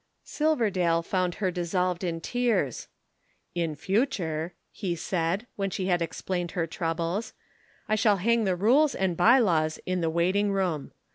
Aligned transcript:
Silverdale 0.23 1.03
found 1.03 1.35
her 1.35 1.51
dissolved 1.51 2.03
in 2.03 2.21
tears. 2.21 2.87
"In 3.53 3.75
future," 3.75 4.55
he 4.71 4.95
said, 4.95 5.45
when 5.57 5.69
she 5.69 5.85
had 5.85 6.01
explained 6.01 6.53
her 6.53 6.65
troubles, 6.65 7.33
"I 7.87 7.93
shall 7.93 8.17
hang 8.17 8.43
the 8.45 8.55
rules 8.55 8.95
and 8.95 9.15
by 9.15 9.37
laws 9.37 9.77
in 9.85 10.01
the 10.01 10.09
waiting 10.09 10.51
room. 10.51 10.91